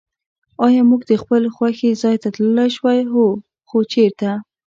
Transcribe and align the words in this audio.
آیا 0.65 0.81
موږ 0.89 1.01
د 1.11 1.13
خپل 1.21 1.43
خوښي 1.55 1.91
ځای 2.01 2.15
ته 2.21 2.27
تللای 2.35 2.69
شوای؟ 2.75 2.99
هو. 3.11 3.25
خو 3.67 3.77
چېرته؟ 3.93 4.29